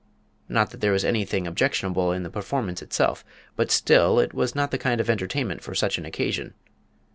Not 0.49 0.71
that 0.71 0.81
there 0.81 0.91
was 0.93 1.05
anything 1.05 1.45
objectionable 1.45 2.11
in 2.11 2.23
the 2.23 2.31
performance 2.31 2.81
itself; 2.81 3.23
but 3.55 3.69
still, 3.69 4.17
it 4.19 4.33
was 4.33 4.55
not 4.55 4.71
the 4.71 4.79
kind 4.79 4.99
of 4.99 5.11
entertainment 5.11 5.61
for 5.61 5.75
such 5.75 5.99
an 5.99 6.05
occasion. 6.07 6.55